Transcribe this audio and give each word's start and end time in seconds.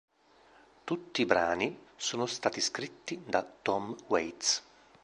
Tutti 0.83 1.27
brani 1.27 1.79
sono 1.95 2.25
stati 2.25 2.59
scritti 2.59 3.21
da 3.23 3.45
Tom 3.61 3.95
Waits 4.07 4.63